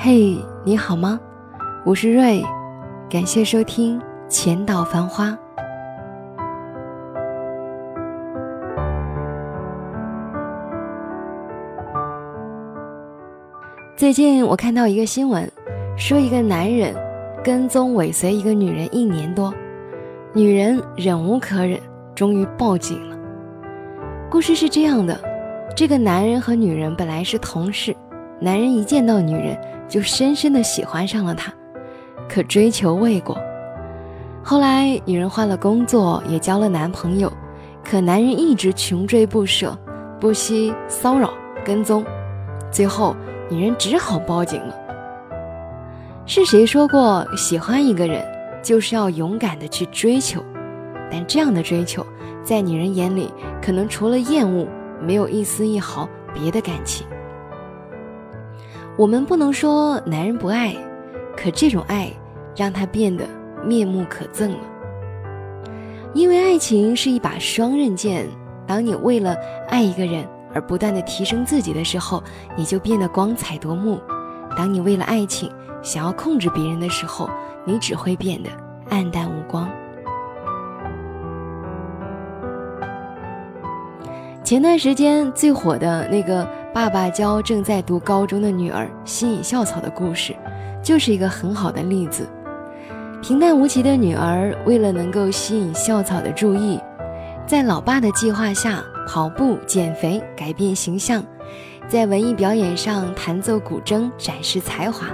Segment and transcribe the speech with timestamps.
[0.00, 1.18] 嘿，你好吗？
[1.84, 2.40] 我是瑞，
[3.10, 3.98] 感谢收听
[4.28, 5.26] 《浅岛繁花》。
[13.96, 15.50] 最近我看到一个新闻，
[15.96, 16.94] 说一个男人
[17.42, 19.52] 跟踪尾随一个女人一年多，
[20.32, 21.76] 女人忍无可忍，
[22.14, 23.18] 终于报警了。
[24.30, 25.20] 故事是这样的：
[25.74, 27.92] 这个男人和女人本来是同事，
[28.40, 29.58] 男人一见到女人
[29.88, 31.52] 就深深的喜欢上了他，
[32.28, 33.36] 可追求未果。
[34.42, 37.32] 后来女人换了工作，也交了男朋友，
[37.82, 39.76] 可男人一直穷追不舍，
[40.20, 41.32] 不惜骚扰
[41.64, 42.04] 跟踪，
[42.70, 43.16] 最后。
[43.50, 44.74] 女人只好报警了。
[46.26, 48.22] 是谁说过，喜欢一个人
[48.62, 50.44] 就是要勇敢的去追求？
[51.10, 52.04] 但这样的追求，
[52.44, 54.68] 在女人眼里，可能除了厌恶，
[55.00, 57.06] 没有一丝一毫别的感情。
[58.98, 60.74] 我们不能说男人不爱，
[61.36, 62.10] 可这种爱，
[62.56, 63.24] 让他变得
[63.64, 64.58] 面目可憎了。
[66.14, 68.26] 因为爱情是一把双刃剑，
[68.66, 69.36] 当你为了
[69.68, 72.20] 爱一个人，而不断的提升自己的时候，
[72.56, 73.98] 你就变得光彩夺目；
[74.56, 75.48] 当你为了爱情
[75.80, 77.30] 想要控制别人的时候，
[77.64, 78.50] 你只会变得
[78.90, 79.70] 黯淡无光。
[84.42, 90.34] 前段时间最火的那个爸爸教正在读高中的女儿吸引校草的故事，
[90.82, 92.28] 就是一个很好的例子。
[93.20, 96.80] 平淡无奇的女儿为了能够吸引校草的注意，
[97.46, 98.82] 在老爸的计划下。
[99.10, 101.24] 跑步、减肥、改变形象，
[101.88, 105.06] 在文艺表演上弹奏古筝，展示才华，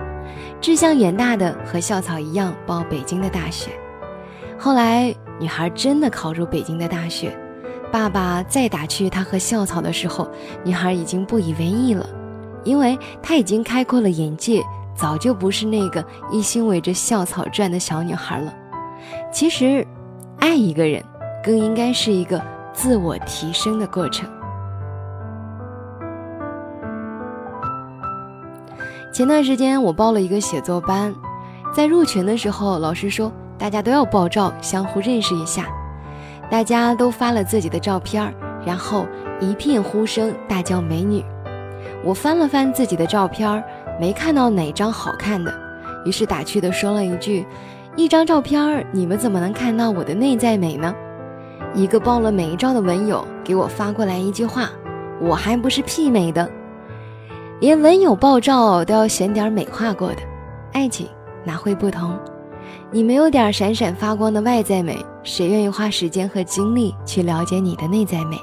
[0.61, 3.71] 志向远大的和校草一样报北京的大学。
[4.59, 7.39] 后来，女孩真的考入北京的大学。
[7.95, 10.29] 爸爸再打趣她和校草的时候，
[10.65, 12.05] 女孩已经不以为意了，
[12.65, 14.61] 因为她已经开阔了眼界，
[14.97, 18.53] 早就不是那个一心围着校草转的小女孩了。
[19.31, 19.87] 其实，
[20.41, 21.01] 爱一个人，
[21.45, 22.43] 更应该是一个。
[22.73, 24.29] 自我提升的过程。
[29.13, 31.15] 前段时间我报了一个写作班，
[31.73, 35.69] 在入群的时候，老师说大家都要爆照，相互认识一下。
[36.55, 38.33] 大家都发了自己的照片，
[38.65, 39.09] 然后
[39.41, 41.21] 一片呼声，大叫美女。
[42.05, 43.61] 我翻了翻自己的照片，
[44.01, 45.53] 没看到哪张好看的，
[46.05, 47.45] 于是打趣的说了一句
[47.99, 50.95] ：“一张照片，你们怎么能看到我的内在美呢？”
[51.75, 54.71] 一个爆了美照的文友给我发过来一句话
[55.21, 56.49] ：“我还不是媲美的，
[57.59, 60.19] 连文友爆照都要选点美化过的，
[60.73, 61.09] 爱情
[61.43, 62.17] 哪会不同？
[62.93, 68.39] 你没有点闪闪发光的外在美，谁愿意花时间和精力去了解你的内在美？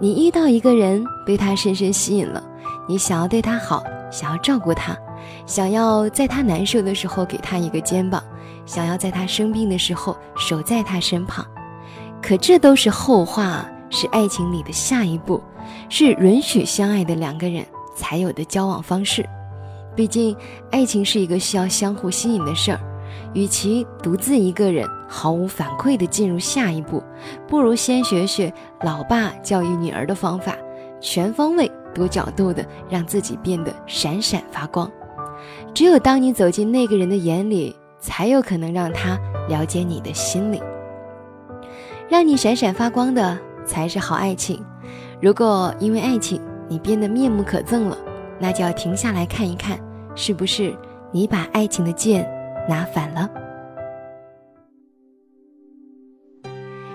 [0.00, 2.42] 你遇到一个人，被他深深吸引了，
[2.88, 4.96] 你想要对他好，想要照顾他，
[5.46, 8.20] 想要在他难受的时候给他一个肩膀。”
[8.68, 11.42] 想要在他生病的时候守在他身旁，
[12.20, 15.42] 可这都是后话，是爱情里的下一步，
[15.88, 17.64] 是允许相爱的两个人
[17.96, 19.26] 才有的交往方式。
[19.96, 20.36] 毕竟，
[20.70, 22.78] 爱情是一个需要相互吸引的事儿，
[23.34, 27.02] 与其独自一个人毫无反馈地进入下一步，
[27.46, 28.52] 不如先学学
[28.82, 30.56] 老爸教育女儿的方法，
[31.00, 34.90] 全方位、多角度的让自己变得闪闪发光。
[35.72, 37.76] 只有当你走进那个人的眼里。
[38.00, 39.18] 才有可能让他
[39.48, 40.62] 了解你的心理，
[42.08, 44.64] 让你闪闪发光的才是好爱情。
[45.20, 47.98] 如果因为爱情你变得面目可憎了，
[48.38, 49.80] 那就要停下来看一看，
[50.14, 50.72] 是不是
[51.10, 52.24] 你把爱情的剑
[52.68, 53.28] 拿反了。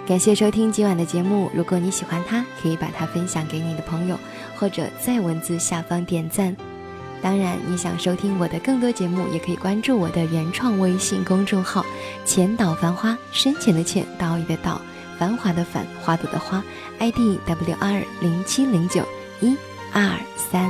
[0.06, 4.18] 感谢收听今晚的节目，如果你喜欢它，可以把它分享给你的朋友，
[4.58, 6.56] 或者在文字下方点赞。
[7.22, 11.86] 当然，你想收听我的更多节目，也可以关注我的原创微信公众号
[12.26, 14.82] “浅岛繁花”，深浅的浅，岛屿的岛，
[15.18, 16.62] 繁华的繁，花朵的花
[17.00, 19.06] ，ID W R 零七零九
[19.40, 19.56] 一
[19.94, 20.70] 二三，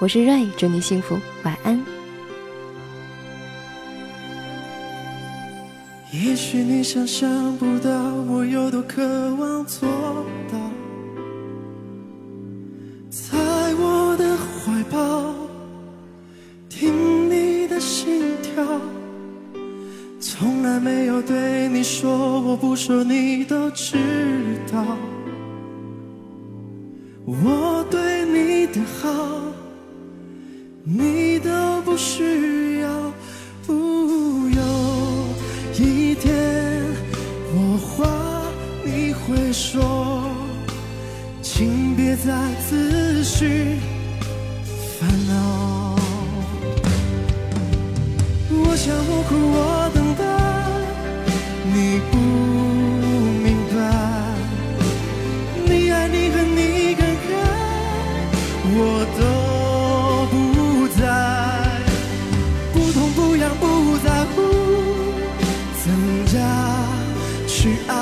[0.00, 1.99] 我是瑞，祝你幸福，晚安。
[6.12, 7.90] 也许你想象不到
[8.28, 9.00] 我有多渴
[9.36, 9.88] 望做
[10.50, 10.58] 到，
[13.08, 13.38] 在
[13.76, 15.32] 我的怀抱。
[16.68, 18.64] 听你的心跳
[20.18, 23.96] 从来没有对你说，我不说你都知
[24.72, 24.84] 道。
[27.24, 29.40] 我对你的好，
[30.82, 32.79] 你都不需要。
[39.30, 40.24] 会说
[41.40, 42.32] 请别再
[42.68, 43.78] 自寻
[44.98, 45.96] 烦恼。
[48.50, 50.22] 我想我哭我等待
[51.72, 52.12] 你不
[53.44, 53.78] 明白。
[55.64, 57.28] 你爱你恨你感慨
[58.74, 58.78] 我
[59.16, 59.20] 都
[60.32, 60.34] 不
[61.00, 61.00] 在。
[62.72, 63.64] 不痛不痒不
[63.98, 64.36] 在乎
[65.84, 65.86] 怎
[66.36, 66.38] 样
[67.46, 67.99] 去爱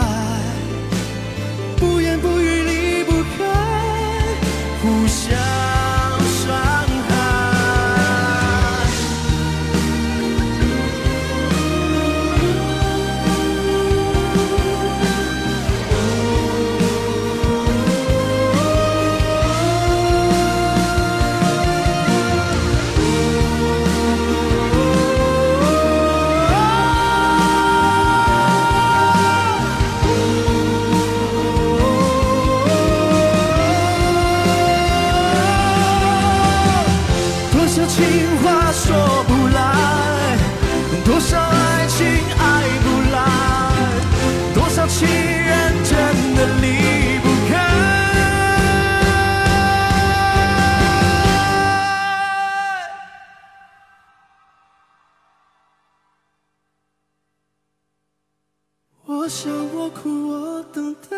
[59.10, 61.16] 我想我哭我等待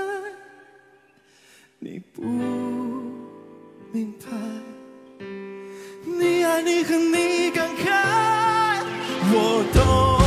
[1.80, 2.22] 你不
[3.90, 4.28] 明白
[6.04, 8.84] 你爱你恨你感慨
[9.32, 10.19] 我懂。